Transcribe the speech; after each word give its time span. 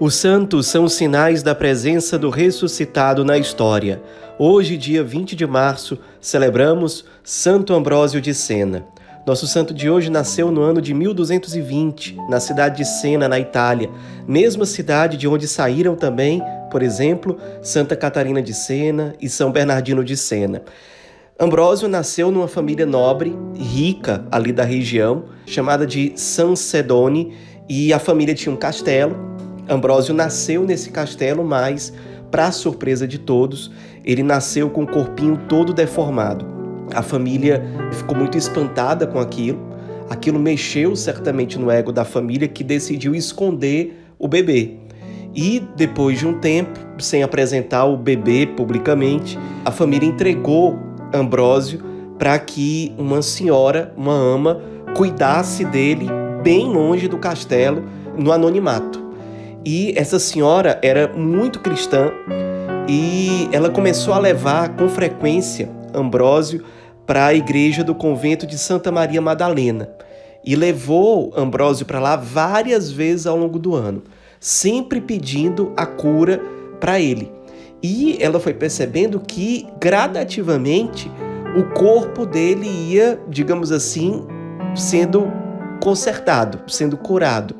Os 0.00 0.14
santos 0.14 0.66
são 0.66 0.88
sinais 0.88 1.42
da 1.42 1.54
presença 1.54 2.18
do 2.18 2.30
ressuscitado 2.30 3.22
na 3.22 3.36
história. 3.36 4.00
Hoje, 4.38 4.78
dia 4.78 5.04
20 5.04 5.36
de 5.36 5.46
março, 5.46 5.98
celebramos 6.22 7.04
Santo 7.22 7.74
Ambrósio 7.74 8.18
de 8.18 8.32
Sena. 8.32 8.86
Nosso 9.26 9.46
santo 9.46 9.74
de 9.74 9.90
hoje 9.90 10.08
nasceu 10.08 10.50
no 10.50 10.62
ano 10.62 10.80
de 10.80 10.94
1220, 10.94 12.16
na 12.30 12.40
cidade 12.40 12.78
de 12.78 12.86
Sena, 12.86 13.28
na 13.28 13.38
Itália, 13.38 13.90
mesma 14.26 14.64
cidade 14.64 15.18
de 15.18 15.28
onde 15.28 15.46
saíram 15.46 15.94
também, 15.94 16.42
por 16.70 16.82
exemplo, 16.82 17.36
Santa 17.60 17.94
Catarina 17.94 18.40
de 18.40 18.54
Sena 18.54 19.14
e 19.20 19.28
São 19.28 19.52
Bernardino 19.52 20.02
de 20.02 20.16
Sena. 20.16 20.62
Ambrósio 21.38 21.88
nasceu 21.88 22.30
numa 22.30 22.48
família 22.48 22.86
nobre, 22.86 23.36
rica 23.54 24.24
ali 24.30 24.50
da 24.50 24.64
região, 24.64 25.24
chamada 25.44 25.86
de 25.86 26.14
San 26.16 26.56
Sedone, 26.56 27.34
e 27.68 27.92
a 27.92 27.98
família 27.98 28.34
tinha 28.34 28.52
um 28.52 28.58
castelo 28.58 29.29
Ambrósio 29.70 30.12
nasceu 30.12 30.64
nesse 30.64 30.90
castelo, 30.90 31.44
mas, 31.44 31.92
para 32.28 32.50
surpresa 32.50 33.06
de 33.06 33.18
todos, 33.18 33.70
ele 34.04 34.22
nasceu 34.22 34.68
com 34.68 34.82
o 34.82 34.86
corpinho 34.86 35.38
todo 35.48 35.72
deformado. 35.72 36.44
A 36.92 37.02
família 37.02 37.62
ficou 37.92 38.16
muito 38.16 38.36
espantada 38.36 39.06
com 39.06 39.20
aquilo. 39.20 39.60
Aquilo 40.10 40.40
mexeu 40.40 40.96
certamente 40.96 41.56
no 41.56 41.70
ego 41.70 41.92
da 41.92 42.04
família 42.04 42.48
que 42.48 42.64
decidiu 42.64 43.14
esconder 43.14 44.04
o 44.18 44.26
bebê. 44.26 44.74
E 45.32 45.62
depois 45.76 46.18
de 46.18 46.26
um 46.26 46.40
tempo, 46.40 46.80
sem 46.98 47.22
apresentar 47.22 47.84
o 47.84 47.96
bebê 47.96 48.48
publicamente, 48.48 49.38
a 49.64 49.70
família 49.70 50.08
entregou 50.08 50.76
Ambrósio 51.14 51.80
para 52.18 52.36
que 52.40 52.92
uma 52.98 53.22
senhora, 53.22 53.94
uma 53.96 54.14
ama, 54.14 54.60
cuidasse 54.96 55.64
dele 55.64 56.08
bem 56.42 56.66
longe 56.66 57.06
do 57.06 57.18
castelo, 57.18 57.84
no 58.18 58.32
anonimato. 58.32 58.99
E 59.64 59.92
essa 59.96 60.18
senhora 60.18 60.78
era 60.82 61.08
muito 61.08 61.60
cristã 61.60 62.10
e 62.88 63.48
ela 63.52 63.68
começou 63.68 64.14
a 64.14 64.18
levar 64.18 64.70
com 64.76 64.88
frequência 64.88 65.68
Ambrósio 65.94 66.64
para 67.06 67.26
a 67.26 67.34
igreja 67.34 67.84
do 67.84 67.94
convento 67.94 68.46
de 68.46 68.56
Santa 68.56 68.90
Maria 68.90 69.20
Madalena 69.20 69.90
e 70.44 70.56
levou 70.56 71.32
Ambrósio 71.36 71.84
para 71.84 72.00
lá 72.00 72.16
várias 72.16 72.90
vezes 72.90 73.26
ao 73.26 73.36
longo 73.36 73.58
do 73.58 73.74
ano, 73.74 74.02
sempre 74.38 75.00
pedindo 75.00 75.72
a 75.76 75.84
cura 75.84 76.40
para 76.80 76.98
ele. 76.98 77.30
E 77.82 78.16
ela 78.20 78.40
foi 78.40 78.54
percebendo 78.54 79.20
que 79.20 79.66
gradativamente 79.78 81.10
o 81.56 81.64
corpo 81.74 82.24
dele 82.24 82.66
ia, 82.66 83.20
digamos 83.28 83.72
assim, 83.72 84.26
sendo 84.74 85.30
consertado, 85.80 86.60
sendo 86.68 86.96
curado. 86.96 87.56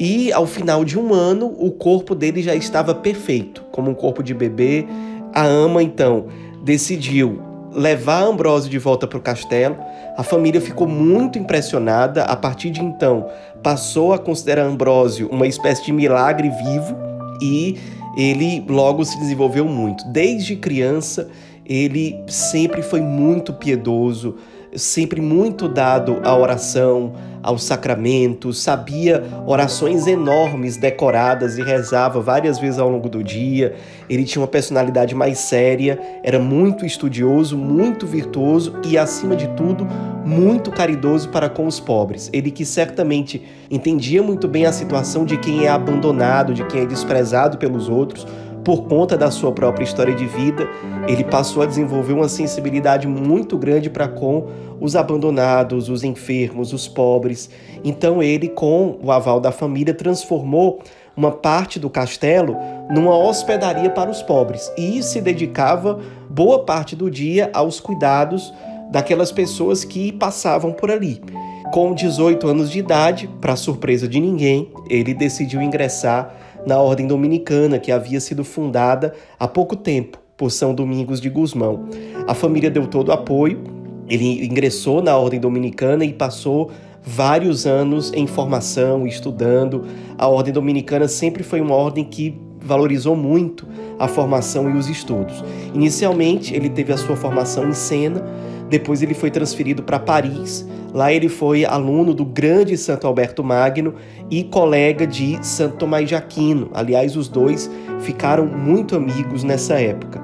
E 0.00 0.32
ao 0.32 0.46
final 0.46 0.82
de 0.82 0.98
um 0.98 1.12
ano, 1.12 1.54
o 1.58 1.70
corpo 1.70 2.14
dele 2.14 2.42
já 2.42 2.54
estava 2.54 2.94
perfeito, 2.94 3.62
como 3.70 3.90
um 3.90 3.94
corpo 3.94 4.22
de 4.22 4.32
bebê. 4.32 4.86
A 5.34 5.44
ama 5.44 5.82
então 5.82 6.24
decidiu 6.64 7.42
levar 7.70 8.22
Ambrósio 8.22 8.70
de 8.70 8.78
volta 8.78 9.06
para 9.06 9.18
o 9.18 9.20
castelo. 9.20 9.76
A 10.16 10.22
família 10.22 10.58
ficou 10.58 10.88
muito 10.88 11.38
impressionada. 11.38 12.24
A 12.24 12.34
partir 12.34 12.70
de 12.70 12.82
então, 12.82 13.28
passou 13.62 14.14
a 14.14 14.18
considerar 14.18 14.62
Ambrósio 14.62 15.28
uma 15.30 15.46
espécie 15.46 15.84
de 15.84 15.92
milagre 15.92 16.48
vivo 16.48 16.96
e 17.42 17.76
ele 18.16 18.64
logo 18.66 19.04
se 19.04 19.18
desenvolveu 19.18 19.66
muito. 19.66 20.02
Desde 20.08 20.56
criança, 20.56 21.28
ele 21.66 22.24
sempre 22.26 22.80
foi 22.80 23.02
muito 23.02 23.52
piedoso, 23.52 24.36
sempre 24.74 25.20
muito 25.20 25.68
dado 25.68 26.20
à 26.22 26.36
oração, 26.36 27.12
aos 27.42 27.64
sacramentos, 27.64 28.62
sabia 28.62 29.24
orações 29.46 30.06
enormes, 30.06 30.76
decoradas 30.76 31.56
e 31.56 31.62
rezava 31.62 32.20
várias 32.20 32.58
vezes 32.58 32.78
ao 32.78 32.90
longo 32.90 33.08
do 33.08 33.24
dia. 33.24 33.74
Ele 34.08 34.24
tinha 34.24 34.42
uma 34.42 34.48
personalidade 34.48 35.14
mais 35.14 35.38
séria, 35.38 35.98
era 36.22 36.38
muito 36.38 36.84
estudioso, 36.84 37.56
muito 37.56 38.06
virtuoso 38.06 38.74
e, 38.84 38.98
acima 38.98 39.34
de 39.34 39.48
tudo, 39.48 39.86
muito 40.24 40.70
caridoso 40.70 41.30
para 41.30 41.48
com 41.48 41.66
os 41.66 41.80
pobres. 41.80 42.28
Ele 42.32 42.50
que 42.50 42.64
certamente 42.64 43.42
entendia 43.70 44.22
muito 44.22 44.46
bem 44.46 44.66
a 44.66 44.72
situação 44.72 45.24
de 45.24 45.38
quem 45.38 45.64
é 45.64 45.68
abandonado, 45.68 46.52
de 46.52 46.64
quem 46.66 46.82
é 46.82 46.86
desprezado 46.86 47.56
pelos 47.56 47.88
outros 47.88 48.26
por 48.64 48.84
conta 48.84 49.16
da 49.16 49.30
sua 49.30 49.52
própria 49.52 49.84
história 49.84 50.14
de 50.14 50.26
vida, 50.26 50.68
ele 51.08 51.24
passou 51.24 51.62
a 51.62 51.66
desenvolver 51.66 52.12
uma 52.12 52.28
sensibilidade 52.28 53.06
muito 53.06 53.56
grande 53.56 53.88
para 53.88 54.06
com 54.06 54.48
os 54.80 54.96
abandonados, 54.96 55.88
os 55.88 56.04
enfermos, 56.04 56.72
os 56.72 56.86
pobres. 56.86 57.50
Então 57.84 58.22
ele, 58.22 58.48
com 58.48 58.98
o 59.02 59.10
aval 59.10 59.40
da 59.40 59.52
família, 59.52 59.94
transformou 59.94 60.80
uma 61.16 61.30
parte 61.30 61.78
do 61.78 61.90
castelo 61.90 62.56
numa 62.90 63.16
hospedaria 63.16 63.90
para 63.90 64.10
os 64.10 64.22
pobres 64.22 64.72
e 64.76 65.02
se 65.02 65.20
dedicava 65.20 66.00
boa 66.28 66.64
parte 66.64 66.96
do 66.96 67.10
dia 67.10 67.50
aos 67.52 67.80
cuidados 67.80 68.52
daquelas 68.90 69.30
pessoas 69.30 69.84
que 69.84 70.12
passavam 70.12 70.72
por 70.72 70.90
ali. 70.90 71.20
Com 71.72 71.94
18 71.94 72.48
anos 72.48 72.70
de 72.70 72.80
idade, 72.80 73.30
para 73.40 73.54
surpresa 73.54 74.08
de 74.08 74.18
ninguém, 74.18 74.72
ele 74.88 75.14
decidiu 75.14 75.62
ingressar 75.62 76.34
na 76.66 76.78
Ordem 76.78 77.06
Dominicana, 77.06 77.78
que 77.78 77.92
havia 77.92 78.20
sido 78.20 78.44
fundada 78.44 79.14
há 79.38 79.48
pouco 79.48 79.76
tempo 79.76 80.18
por 80.36 80.50
São 80.50 80.74
Domingos 80.74 81.20
de 81.20 81.28
Gusmão. 81.28 81.88
A 82.26 82.34
família 82.34 82.70
deu 82.70 82.86
todo 82.86 83.08
o 83.08 83.12
apoio, 83.12 83.62
ele 84.08 84.44
ingressou 84.44 85.02
na 85.02 85.16
Ordem 85.16 85.38
Dominicana 85.38 86.04
e 86.04 86.12
passou 86.12 86.70
vários 87.02 87.66
anos 87.66 88.12
em 88.12 88.26
formação, 88.26 89.06
estudando. 89.06 89.84
A 90.18 90.26
Ordem 90.26 90.52
Dominicana 90.52 91.08
sempre 91.08 91.42
foi 91.42 91.60
uma 91.60 91.74
ordem 91.74 92.04
que 92.04 92.38
valorizou 92.60 93.16
muito 93.16 93.66
a 93.98 94.06
formação 94.06 94.70
e 94.70 94.76
os 94.76 94.88
estudos. 94.88 95.42
Inicialmente, 95.74 96.54
ele 96.54 96.68
teve 96.68 96.92
a 96.92 96.96
sua 96.96 97.16
formação 97.16 97.68
em 97.68 97.72
Sena, 97.72 98.22
depois 98.68 99.02
ele 99.02 99.14
foi 99.14 99.30
transferido 99.30 99.82
para 99.82 99.98
Paris. 99.98 100.66
Lá 100.92 101.12
ele 101.12 101.28
foi 101.28 101.64
aluno 101.64 102.12
do 102.12 102.24
grande 102.24 102.76
Santo 102.76 103.06
Alberto 103.06 103.44
Magno 103.44 103.94
e 104.30 104.42
colega 104.44 105.06
de 105.06 105.38
Santo 105.44 105.76
Tomás 105.76 106.08
de 106.08 106.14
Aquino. 106.14 106.70
Aliás, 106.74 107.16
os 107.16 107.28
dois 107.28 107.70
ficaram 108.00 108.46
muito 108.46 108.96
amigos 108.96 109.44
nessa 109.44 109.80
época. 109.80 110.20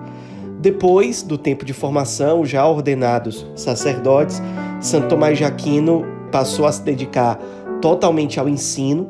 Depois 0.61 1.23
do 1.23 1.39
tempo 1.39 1.65
de 1.65 1.73
formação, 1.73 2.45
já 2.45 2.67
ordenados 2.67 3.47
sacerdotes, 3.55 4.43
Santo 4.81 5.09
Tomás 5.09 5.39
de 5.39 5.45
Aquino 5.45 6.05
passou 6.33 6.67
a 6.67 6.73
se 6.73 6.83
dedicar 6.83 7.39
totalmente 7.81 8.41
ao 8.41 8.49
ensino, 8.49 9.09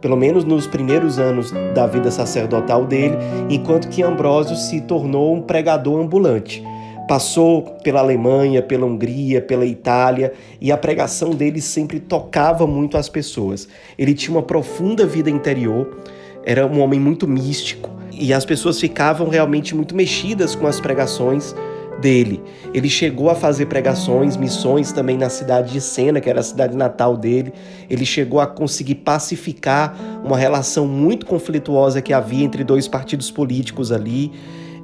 pelo 0.00 0.16
menos 0.16 0.44
nos 0.44 0.66
primeiros 0.66 1.18
anos 1.18 1.52
da 1.74 1.86
vida 1.86 2.10
sacerdotal 2.10 2.84
dele, 2.84 3.16
enquanto 3.48 3.88
que 3.88 4.02
Ambrósio 4.02 4.56
se 4.56 4.80
tornou 4.80 5.34
um 5.34 5.42
pregador 5.42 6.00
ambulante. 6.00 6.64
Passou 7.08 7.62
pela 7.82 8.00
Alemanha, 8.00 8.60
pela 8.62 8.84
Hungria, 8.84 9.40
pela 9.40 9.64
Itália 9.64 10.34
e 10.60 10.70
a 10.70 10.76
pregação 10.76 11.30
dele 11.30 11.60
sempre 11.60 11.98
tocava 11.98 12.66
muito 12.66 12.98
as 12.98 13.08
pessoas. 13.08 13.66
Ele 13.98 14.12
tinha 14.12 14.36
uma 14.36 14.42
profunda 14.42 15.06
vida 15.06 15.30
interior, 15.30 15.96
era 16.44 16.66
um 16.66 16.80
homem 16.80 17.00
muito 17.00 17.26
místico 17.26 17.90
e 18.12 18.32
as 18.32 18.44
pessoas 18.44 18.78
ficavam 18.78 19.28
realmente 19.28 19.74
muito 19.74 19.96
mexidas 19.96 20.54
com 20.54 20.66
as 20.66 20.80
pregações 20.80 21.54
dele. 21.98 22.42
Ele 22.72 22.88
chegou 22.88 23.30
a 23.30 23.34
fazer 23.34 23.66
pregações, 23.66 24.36
missões 24.36 24.92
também 24.92 25.16
na 25.16 25.28
cidade 25.28 25.72
de 25.72 25.80
Sena, 25.80 26.20
que 26.20 26.28
era 26.28 26.40
a 26.40 26.42
cidade 26.42 26.76
natal 26.76 27.16
dele. 27.16 27.52
Ele 27.88 28.04
chegou 28.04 28.40
a 28.40 28.46
conseguir 28.46 28.96
pacificar 28.96 29.96
uma 30.24 30.36
relação 30.36 30.86
muito 30.86 31.26
conflituosa 31.26 32.02
que 32.02 32.12
havia 32.12 32.44
entre 32.44 32.64
dois 32.64 32.86
partidos 32.86 33.30
políticos 33.30 33.90
ali. 33.90 34.30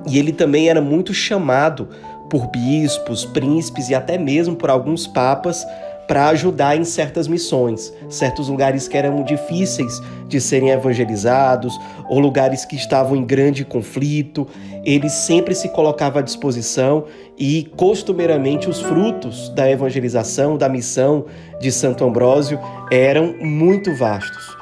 E 0.06 0.18
ele 0.18 0.32
também 0.32 0.68
era 0.68 0.80
muito 0.80 1.14
chamado 1.14 1.88
por 2.28 2.46
bispos, 2.48 3.24
príncipes 3.24 3.88
e 3.88 3.94
até 3.94 4.18
mesmo 4.18 4.56
por 4.56 4.70
alguns 4.70 5.06
papas 5.06 5.64
para 6.06 6.28
ajudar 6.28 6.76
em 6.76 6.84
certas 6.84 7.26
missões, 7.26 7.92
certos 8.08 8.48
lugares 8.48 8.86
que 8.86 8.96
eram 8.96 9.22
difíceis 9.22 10.02
de 10.28 10.40
serem 10.40 10.70
evangelizados 10.70 11.78
ou 12.08 12.18
lugares 12.18 12.64
que 12.64 12.76
estavam 12.76 13.16
em 13.16 13.24
grande 13.24 13.64
conflito. 13.64 14.46
Ele 14.84 15.08
sempre 15.08 15.54
se 15.54 15.68
colocava 15.70 16.18
à 16.18 16.22
disposição 16.22 17.04
e, 17.38 17.70
costumeiramente, 17.76 18.68
os 18.68 18.80
frutos 18.80 19.48
da 19.50 19.70
evangelização, 19.70 20.58
da 20.58 20.68
missão 20.68 21.24
de 21.60 21.72
Santo 21.72 22.04
Ambrósio 22.04 22.60
eram 22.90 23.34
muito 23.40 23.94
vastos. 23.96 24.54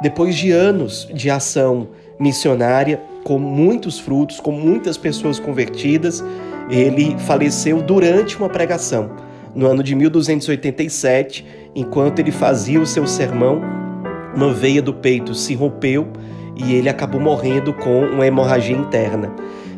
Depois 0.00 0.36
de 0.36 0.50
anos 0.50 1.08
de 1.12 1.28
ação 1.28 1.88
missionária, 2.18 3.00
com 3.24 3.38
muitos 3.38 3.98
frutos, 3.98 4.40
com 4.40 4.52
muitas 4.52 4.96
pessoas 4.96 5.38
convertidas, 5.38 6.24
ele 6.70 7.16
faleceu 7.20 7.82
durante 7.82 8.36
uma 8.36 8.48
pregação, 8.48 9.10
no 9.54 9.66
ano 9.66 9.82
de 9.82 9.94
1287, 9.94 11.44
enquanto 11.74 12.18
ele 12.18 12.30
fazia 12.30 12.80
o 12.80 12.86
seu 12.86 13.06
sermão, 13.06 13.60
uma 14.34 14.52
veia 14.52 14.80
do 14.80 14.94
peito 14.94 15.34
se 15.34 15.54
rompeu 15.54 16.08
e 16.56 16.74
ele 16.74 16.88
acabou 16.88 17.20
morrendo 17.20 17.72
com 17.72 18.04
uma 18.04 18.26
hemorragia 18.26 18.76
interna. 18.76 19.32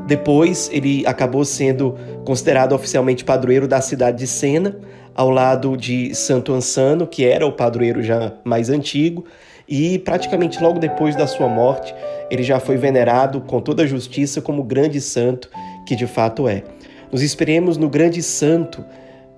Depois, 0.07 0.69
ele 0.73 1.07
acabou 1.07 1.45
sendo 1.45 1.95
considerado 2.25 2.73
oficialmente 2.73 3.25
padroeiro 3.25 3.69
da 3.69 3.81
cidade 3.81 4.19
de 4.19 4.27
Sena, 4.27 4.77
ao 5.15 5.31
lado 5.31 5.77
de 5.77 6.15
Santo 6.15 6.53
Ansano, 6.53 7.07
que 7.07 7.25
era 7.25 7.47
o 7.47 7.53
padroeiro 7.53 8.03
já 8.03 8.33
mais 8.45 8.71
antigo, 8.71 9.25
e 9.69 9.99
praticamente 10.01 10.63
logo 10.63 10.79
depois 10.79 11.15
da 11.15 11.27
sua 11.27 11.49
morte, 11.49 11.95
ele 12.31 12.43
já 12.43 12.59
foi 12.59 12.77
venerado 12.77 13.41
com 13.41 13.61
toda 13.61 13.85
a 13.85 13.87
justiça 13.87 14.41
como 14.41 14.65
grande 14.65 15.01
santo 15.01 15.49
que 15.87 15.95
de 15.95 16.07
fato 16.07 16.49
é. 16.49 16.65
Nos 17.13 17.23
esperemos 17.23 17.77
no 17.77 17.89
grande 17.89 18.23
santo 18.23 18.85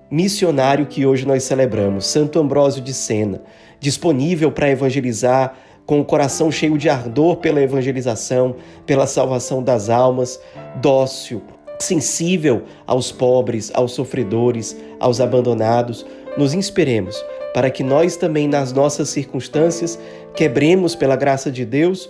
missionário 0.09 0.85
que 0.85 1.05
hoje 1.05 1.25
nós 1.25 1.43
celebramos, 1.43 2.05
Santo 2.05 2.39
Ambrósio 2.39 2.81
de 2.81 2.93
Sena, 2.93 3.41
disponível 3.79 4.51
para 4.51 4.69
evangelizar 4.69 5.55
com 5.85 5.99
o 5.99 6.05
coração 6.05 6.51
cheio 6.51 6.77
de 6.77 6.89
ardor 6.89 7.37
pela 7.37 7.61
evangelização, 7.61 8.55
pela 8.85 9.07
salvação 9.07 9.61
das 9.61 9.89
almas, 9.89 10.39
dócil, 10.81 11.41
sensível 11.83 12.63
aos 12.87 13.11
pobres, 13.11 13.71
aos 13.73 13.93
sofredores, 13.93 14.75
aos 14.99 15.21
abandonados. 15.21 16.05
Nos 16.37 16.53
inspiremos 16.53 17.15
para 17.53 17.69
que 17.69 17.83
nós 17.83 18.17
também, 18.17 18.47
nas 18.47 18.73
nossas 18.73 19.09
circunstâncias, 19.09 19.99
quebremos, 20.35 20.95
pela 20.95 21.15
graça 21.15 21.51
de 21.51 21.65
Deus, 21.65 22.09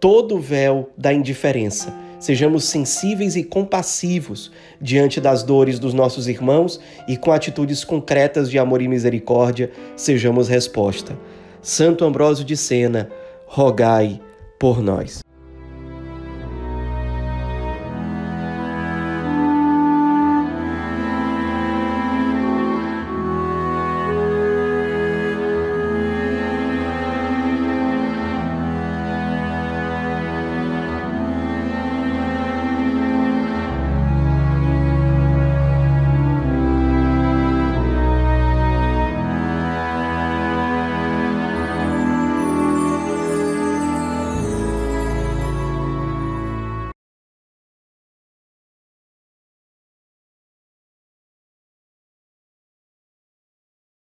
todo 0.00 0.36
o 0.36 0.40
véu 0.40 0.90
da 0.96 1.12
indiferença. 1.12 1.94
Sejamos 2.18 2.64
sensíveis 2.64 3.36
e 3.36 3.44
compassivos 3.44 4.50
diante 4.80 5.20
das 5.20 5.42
dores 5.42 5.78
dos 5.78 5.94
nossos 5.94 6.28
irmãos 6.28 6.80
e 7.06 7.16
com 7.16 7.32
atitudes 7.32 7.84
concretas 7.84 8.50
de 8.50 8.58
amor 8.58 8.82
e 8.82 8.88
misericórdia, 8.88 9.70
sejamos 9.96 10.48
resposta. 10.48 11.16
Santo 11.62 12.04
Ambrósio 12.04 12.44
de 12.44 12.56
Sena, 12.56 13.10
rogai 13.46 14.20
por 14.58 14.82
nós. 14.82 15.29